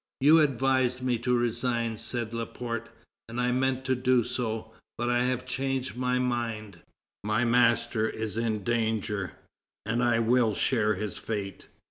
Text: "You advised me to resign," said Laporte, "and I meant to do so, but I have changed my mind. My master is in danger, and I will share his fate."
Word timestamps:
"You 0.19 0.39
advised 0.39 1.03
me 1.03 1.19
to 1.19 1.37
resign," 1.37 1.95
said 1.95 2.33
Laporte, 2.33 2.89
"and 3.29 3.39
I 3.39 3.51
meant 3.51 3.85
to 3.85 3.93
do 3.93 4.23
so, 4.23 4.73
but 4.97 5.11
I 5.11 5.25
have 5.25 5.45
changed 5.45 5.95
my 5.95 6.17
mind. 6.17 6.79
My 7.23 7.45
master 7.45 8.09
is 8.09 8.35
in 8.35 8.63
danger, 8.63 9.33
and 9.85 10.01
I 10.01 10.17
will 10.17 10.55
share 10.55 10.95
his 10.95 11.19
fate." 11.19 11.67